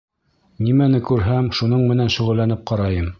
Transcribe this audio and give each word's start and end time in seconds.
—Нимәне 0.67 1.01
күрһәм, 1.11 1.51
шуның 1.59 1.85
менән 1.91 2.13
шөғөлләнеп 2.17 2.65
ҡарайым. 2.73 3.09